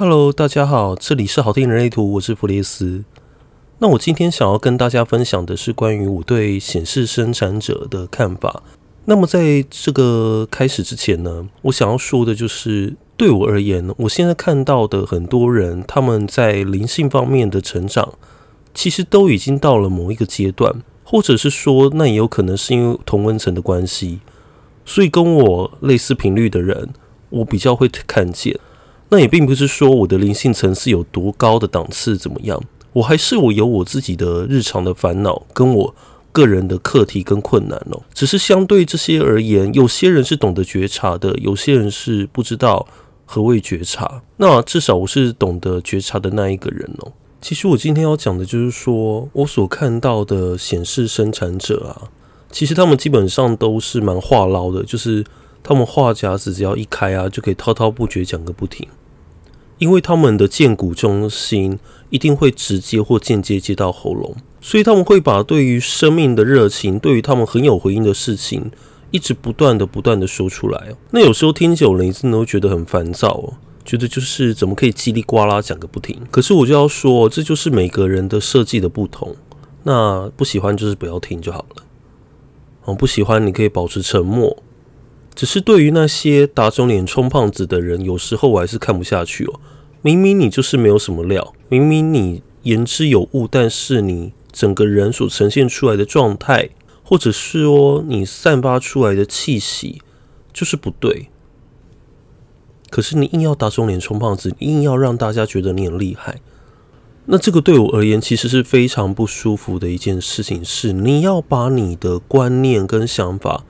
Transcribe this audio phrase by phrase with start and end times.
[0.00, 3.04] Hello，大家好，这里是好听人类图，我是弗列斯。
[3.80, 8.62] 那我今天想要跟大家分享的是关于我对显示生产者的看法。
[9.04, 18.14] 那么在这个开始之前呢，我想要说的就是，对我而言，我现在看到的很多人，他们在灵性方面的成长，
[18.72, 24.20] 其实都已经到了某一个阶段，或者是说，那也有可能是因为同温层的关系，
[24.86, 26.88] 所以跟我类似频率的人，
[27.28, 28.58] 我比较会看见。
[29.10, 35.94] 那也并不是说我的灵性层次有多高的档次怎么样，我还是我有我自己的日常的烦恼，跟我
[36.32, 38.00] 个人的课题跟困难哦。
[38.14, 42.86] 只是相对这些而言，有些人是懂得觉察的，有些人是不知道
[43.26, 44.22] 何谓觉察。
[44.36, 47.12] 那至少我是懂得觉察的那一个人哦。
[47.40, 52.06] 其实我今天要讲的就是说，我所看到的显示生产者啊，
[52.52, 55.24] 其实他们基本上都是蛮话唠的，就是
[55.64, 58.86] 他们话匣子只要一开啊，就可以滔滔不绝讲个不停。
[59.80, 61.78] 因为他们的荐骨中心
[62.10, 68.70] 一定会直接或间接接到喉咙，所以他们会把对于生命的热情，对于他们很有回应的事情，
[69.10, 70.88] 一直不断的、不断的说出来。
[71.12, 76.20] 那有时候听久了，你真的会觉得很烦躁哦，觉得就是怎么可以叽里呱啦讲个不停。
[76.30, 79.34] 可是我就要说，这就是每个人的设计的不同。
[79.84, 81.82] 那不喜欢就是不要听就好了。
[82.84, 84.62] 哦，不喜欢你可以保持沉默。
[85.34, 89.60] 只是对于那些打肿脸充胖子的人，有时候我还是看不下去哦。
[90.02, 96.70] 明明你就是没有什么料，明明你言之有物，但是你整个人所呈现出来的状态，
[97.02, 100.02] 或者是说你散发出来的气息，
[100.52, 101.28] 就是不对。
[102.90, 106.40] 可是你硬要打肿脸充胖子，硬要让大家觉得你很厉害，
[107.26, 110.64] 那这个对我而言其实是非常不舒服的一件事情。
[110.64, 113.64] 是你要把你的观念跟想法。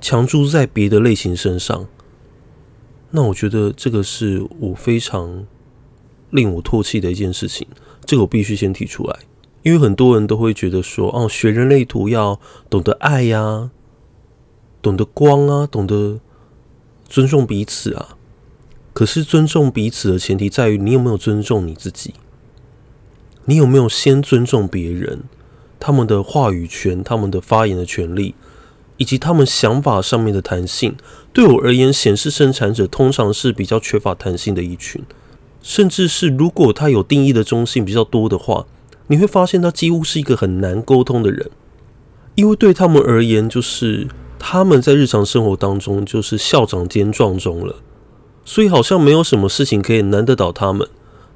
[0.00, 1.86] 强注在别的类型身上，
[3.10, 5.46] 那我觉得这个是我非常
[6.30, 7.66] 令我唾弃的一件事情。
[8.04, 9.20] 这个我必须先提出来，
[9.62, 12.38] 因为很多人都会觉得说，哦，学人类图要
[12.70, 13.70] 懂得爱呀，
[14.80, 16.20] 懂得光啊，懂得
[17.08, 18.16] 尊重彼此啊。
[18.92, 22.14] 可是尊重彼此的前提在于你有没有尊重你自己，
[23.46, 25.24] 你有没有先尊重别人，
[25.80, 28.34] 他们的话语权，他们的发言的权利。
[28.96, 30.96] 以及他们想法上面的弹性，
[31.32, 35.02] 对我而言，显示生产者通常是比较缺乏弹性的一群，
[35.62, 38.66] 甚至是如果他有定义的中性比较多的话，
[39.08, 41.50] 你会发现他几乎是一个很难沟通的人，
[42.34, 44.08] 因为对他们而言，就是
[44.38, 47.76] 他们在日常生活当中就是校长兼撞钟了，
[48.44, 50.88] 所以好像没有什么事情可以难得倒他们。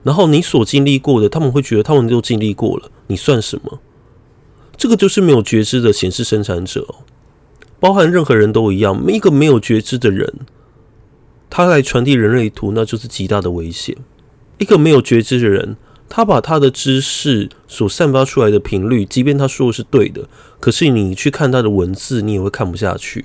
[0.03, 3.79] 然后你所经历过的，他们会觉得他们都经历过了，你算什么？
[4.77, 6.95] 这个就是没有觉知的显示生产者哦。
[7.81, 10.33] 包含任何人都一样，一个没有觉知的人，
[11.49, 13.97] 他来传递人类图，那就是极大的危险。
[14.59, 15.77] 一个没有觉知的人，
[16.09, 20.29] 他把他的知识所散发出来的频率，即便他说的是对的，
[20.61, 23.25] 可是你去看他的文字，你也会看不下去。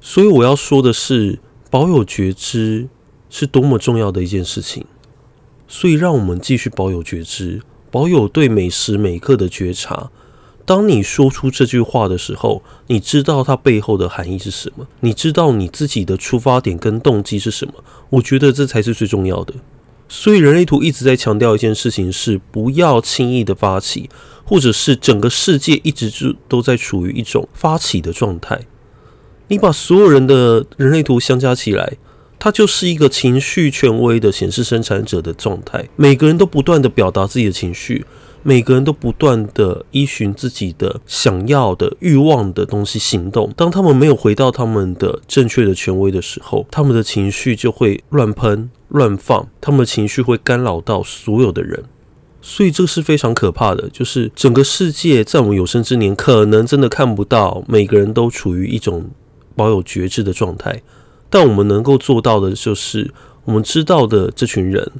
[0.00, 1.38] 所以我要说的是，
[1.70, 2.88] 保有觉知
[3.28, 4.84] 是多么重要的一件事情。
[5.68, 7.62] 所以让我们继续保有觉知，
[7.92, 10.10] 保有对每时每刻的觉察。
[10.70, 14.86] 当你说出这句话的时候，你知道它背后的含义是什么？
[15.00, 17.74] 你知道你自己的出发点跟动机是什么？
[18.08, 19.52] 我觉得这才是最重要的。
[20.08, 24.08] 所以人类图一直在强调一件事情：是不要轻易的发起，
[24.44, 28.60] 或者是整个世界一直就都在处于一种发起的状态。
[29.48, 31.94] 你把所有人的人类图相加起来，
[32.38, 35.88] 它就是一个情绪权威的显示生产者的状态。
[35.96, 38.06] 每个人都不断的表达自己的情绪。
[38.42, 43.52] 每个人都不断的依循自己的想要的欲望的东西行动。
[43.56, 51.84] 当他们没有回到他们的正确的权威的时候，他们的情绪就会乱喷、乱放，他们的情绪会干扰到所有的人。
[52.42, 59.10] 所以这个是非常可怕的，就是整个世界在我们有生之年，可能真的看不到每个人都处于一种
[59.54, 60.80] 保有觉知的状态。
[61.28, 63.12] 但我们能够做到的就是，
[63.44, 64.90] 我们知道的这群人。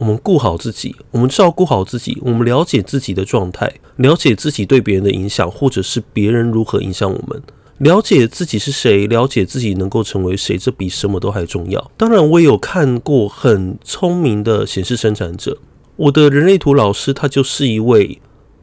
[0.00, 7.42] 我们顾好自己，我们照顾好自己，我们了解自己的状态，了解自己对别人的影响，或者是别人如何影响我们，
[7.76, 11.90] 了解自己是谁，了解自己能够成为谁，这比什么都还重要。
[11.98, 15.58] 当然，我也有看过很聪明的显示生产者，
[15.96, 18.22] 我的人类图老师他就是一位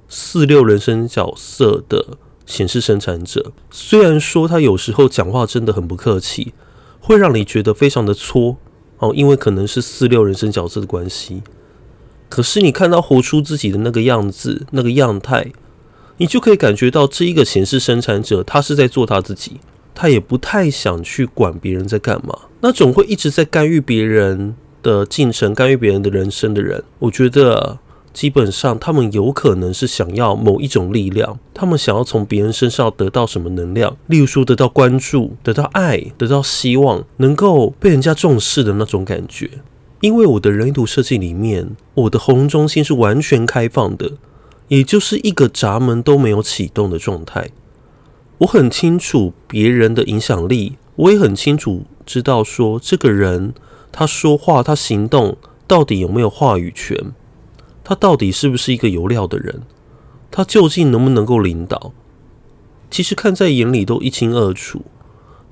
[0.09, 2.17] 四六人生角色的
[2.47, 3.51] 显示生产者。
[3.69, 6.55] 虽然说他有时候讲话真的很不客气，
[6.99, 8.57] 会让你觉得非常的搓。
[8.99, 11.43] 哦，因为可能是四六人生角色的关系，
[12.29, 15.51] 可是你看到活出自己的那个样子、那个样态，
[16.17, 19.59] 你就可以感觉到这一个显示生产者，他是在做他自己，
[19.93, 27.77] 他也不太想去管别人在干嘛，那种会一直在干预别人的进程、干预别人的人生的人，我觉得
[28.17, 39.47] 基本上他们有可能是想要某一种力量，他们想要从别人身上得到什么能量，例如说得到关注、得到爱、得到希望，能够被人家重视的那种感觉。
[40.01, 44.13] 因为我的人图设计里面，我的喉轮中心是完全开放的，
[44.69, 47.51] 也就是一个闸门都没有启动的状态。
[48.39, 53.53] 我很清楚别人的影响力，我也很清楚知道说这个人
[53.91, 55.37] 他说话、他行动
[55.67, 56.97] 到底有没有话语权，
[57.87, 59.61] 他到底是不是一个有料的人，
[60.29, 61.93] 他究竟能不能够领导，
[62.91, 64.81] 其实看在眼里都一清二楚。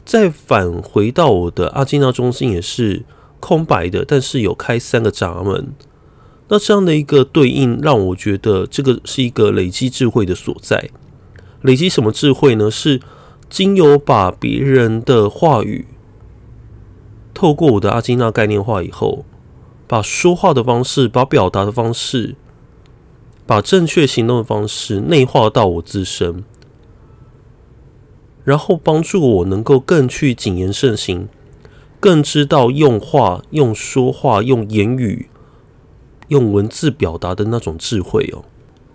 [0.03, 3.05] 再返回到我的阿基纳中心也是
[3.39, 5.71] 空白的，但是有开三个闸门。
[6.49, 10.89] 那这样的一个对应，让我觉得这个是一个累积智慧的所在。
[11.61, 12.69] 累积什么智慧呢？
[12.69, 12.99] 是
[13.49, 15.85] 经由把别人的话语
[17.33, 19.23] 透过我的阿基纳概念化以后，
[19.87, 22.35] 把说话的方式、把表达的方式、
[23.45, 26.43] 把正确行动的方式内化到我自身，
[28.43, 31.27] 然后帮助我能够更去谨言慎行，
[31.99, 35.29] 更知道用话、用说话、用言语、
[36.29, 38.45] 用文字表达的那种智慧哦。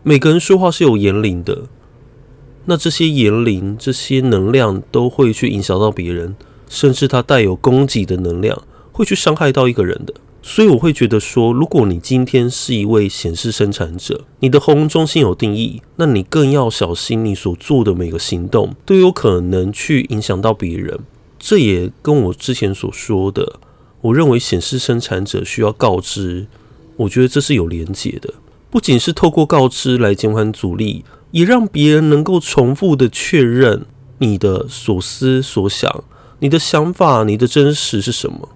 [0.02, 1.64] 每个人说话是有言灵的。
[2.66, 6.36] 那这些言灵、这些能量都会去影响到别人，
[6.68, 8.62] 甚至它带有攻击的能量，
[8.92, 10.14] 会去伤害到一个人的。
[10.42, 20.98] 所以我会觉得说，如果你今天是一位显示生产者，你的喉咙中心有定义，那你更要小心，你所做的每个行动都有可能去影响到别人。
[21.38, 23.60] 这也跟我之前所说的，
[24.00, 26.46] 我认为显示生产者需要告知，
[26.96, 28.34] 我觉得这是有连结的，
[28.70, 31.04] 不仅是透过告知来减缓阻力。
[31.32, 33.86] 也让别人能够重复的确认
[34.18, 36.02] 你的所思所想、
[36.40, 38.48] 你的想法、你的真实是什么，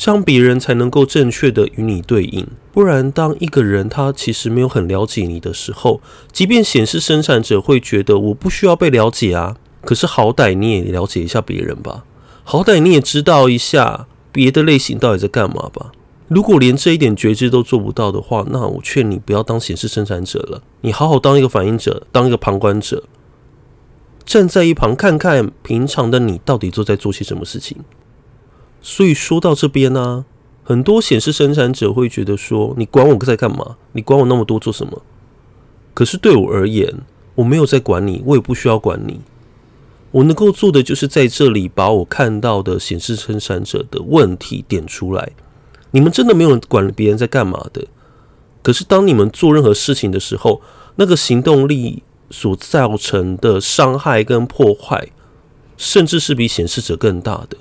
[0.00, 2.46] 这样别人才能够正确的与你对应。
[2.72, 6.00] 不然，当一个人他其实没有很了解你的时候，
[6.30, 12.04] 即便显示生产者会觉得我不需要被了解啊，可是好歹你也了解一下别人吧，
[12.44, 15.90] 好歹你也知道一下别的类型到底在干嘛吧。
[16.28, 23.02] 如果连这一点觉知都做不到的话，那我劝你不要当显示生产者了，你好好当一个反应者，当一个旁观者，
[24.24, 27.78] 站在一旁看看平常的你到底都在做些什么事情。
[28.88, 30.24] 所以说到这边呢、
[30.64, 33.76] 很多显示生产者会觉得说：“你管我在干嘛？
[33.92, 35.02] 你管我那么多做什么？”
[35.92, 36.94] 可是对我而言，
[37.34, 39.20] 我没有在管你，我也不需要管你。
[40.10, 45.32] 我能够做的就是在这里把我看到的显示生产者的问题点出来。
[45.90, 47.84] 你们真的没有人管别人在干嘛的，
[48.62, 50.62] 可是当你们做任何事情的时候，
[50.96, 55.08] 那个行动力所造成的伤害跟破坏，
[55.76, 57.58] 甚至是比显示者更大的，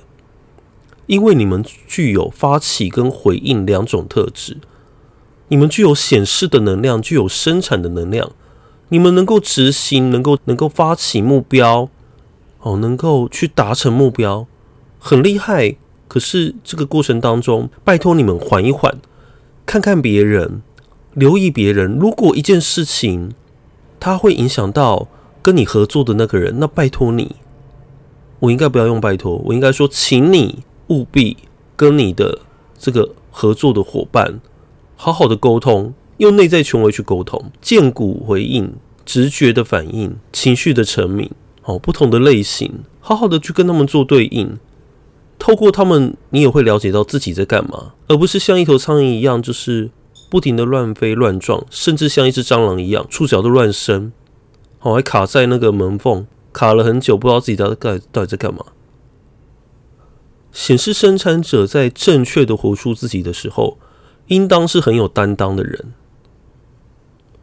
[1.08, 4.58] 因为你们具有发起跟回应两种特质，
[5.48, 8.32] 你们具有显示的能量，具有生产的能量，
[8.90, 11.90] 你们能够执行，能够能够发起目标，
[12.60, 14.46] 哦，能够去达成目标，
[15.00, 15.78] 很厉害。
[16.10, 18.98] 可是这个过程当中，拜托你们缓一缓，
[19.66, 20.62] 看看别人，
[21.14, 21.98] 留意别人。
[22.00, 23.34] 如果一件事情
[24.00, 25.10] 它会影响到
[25.42, 27.36] 跟你合作的那个人，那拜托你，
[28.40, 31.38] 我应该不要用拜托，我应该说，请你务必
[31.76, 32.40] 跟你的
[32.78, 34.40] 这个合作的伙伴
[34.96, 38.74] 好好的沟通，用内在权威去沟通，见骨回应、
[39.06, 41.32] 直觉的反应、情绪的沉迷，
[41.64, 44.58] 哦，不同的类型，好好的去跟他们做对应。
[45.40, 49.92] 透过他们，你也会了解到自己在干嘛，而不是像一头苍蝇一样，就是
[50.30, 54.12] 不停的乱飞乱撞，甚至像一只蟑螂一样，触角都乱伸，
[54.80, 58.66] 好，还卡在那个门缝，卡了很久，不知道自己到底到底在干嘛。
[60.58, 63.78] 显示生产者在正确的活出自己的时候，
[64.26, 65.94] 应当是很有担当的人。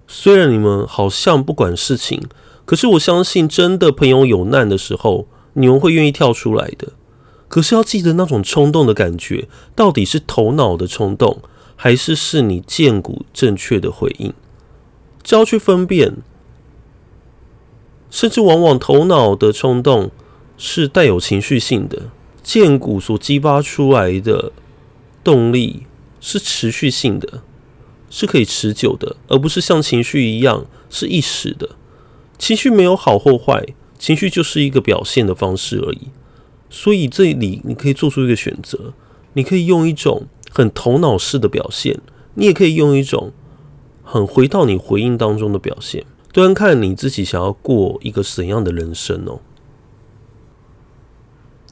[0.08, 2.20] 虽然你们好像不管事情，
[2.64, 6.88] 可是我相信，真的朋友有难的时候，你们会愿意跳出来的。
[7.46, 11.40] 可是要记得那种冲动的感觉，到底是头脑的冲动，
[11.76, 14.34] 还是是你见骨正确的回应？
[15.22, 16.16] 就要去分辨。
[18.10, 20.10] 甚至往往头脑的冲动
[20.58, 22.10] 是带有情绪性的，
[22.44, 24.52] 荐骨所激发出来的
[25.24, 25.86] 动力
[26.20, 27.42] 是持续性的，
[28.10, 31.70] 是可以持久的，而不是像情绪一样是一时的。
[32.38, 33.64] 情绪没有好或坏，
[33.98, 36.08] 情绪就是一个表现的方式而已。
[36.68, 38.92] 所以这里你可以做出一个选择，
[39.32, 41.98] 你可以用一种很头脑式的表现，
[42.34, 43.32] 你也可以用一种
[44.02, 49.40] 很回到你回应当中的表现，端看你自己想要过一个怎样的人生哦。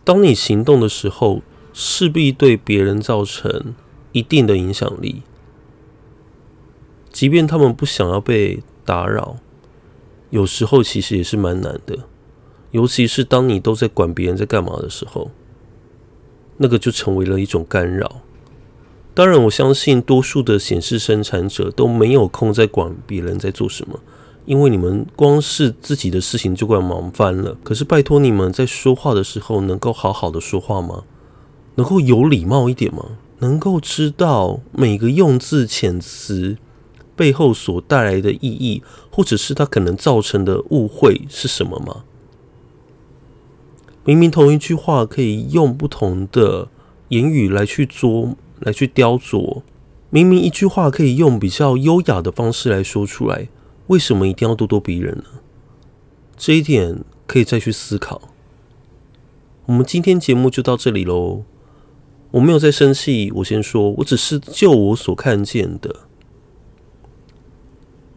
[0.04, 1.42] 当你行动的时候，
[1.72, 3.74] 势必对别人造成
[4.12, 5.22] 一定的影响力，
[7.10, 9.36] 即便他们不想要被打扰，
[10.30, 12.00] 有时候其实也是蛮难的。
[12.72, 15.30] 尤其是当你都在管别人在干嘛的时候，
[16.56, 18.22] 那个就成为了一种干扰。
[19.14, 24.00] 当然，我相信多数的显示生产者都没有空在管别人在做什么，
[24.44, 27.56] 因为你们光是自己的事情就快忙翻了。
[27.62, 31.04] 可是，拜托你们在说话的时候能够好好的说话吗？
[31.76, 33.18] 能够有礼貌一点吗？
[33.38, 36.56] 能够知道每个用字遣词
[37.16, 42.04] 背后所带来的意义，或者是它可能造成的误会是什么吗？
[44.04, 46.68] 明明同一句话可以用不同的
[47.08, 49.62] 言语来去琢，来去雕琢。
[50.10, 53.48] 明明一句话可以用比较优雅的方式来说出来，
[53.88, 55.24] 为什么一定要咄咄逼人呢？
[56.36, 58.22] 这一点可以再去思考。
[59.66, 61.44] 我们今天节目就到这里喽。
[62.32, 65.94] 我没有在生气，我先说，我只是就我所看见的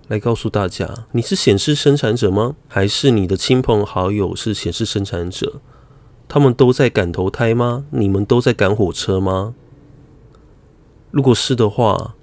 [0.07, 2.55] 来告诉大家：你是显示生产者吗？
[2.67, 5.59] 还是你的亲朋好友是显示生产者？
[6.27, 7.85] 他们都在赶投胎吗？
[7.91, 9.53] 你们都在赶火车吗？
[11.11, 12.15] 如果是的话，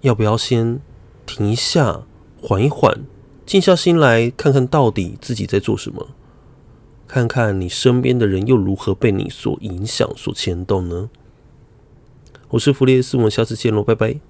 [0.00, 0.80] 要不要先
[1.26, 2.02] 停一下，
[2.42, 3.04] 缓一缓，
[3.44, 6.08] 静下心来看看到底自己在做什么？
[7.06, 11.10] 看看你身边的人又如何被你所影响、所牵动呢？
[12.50, 14.20] 我是弗列斯，我们下次见喽，拜拜。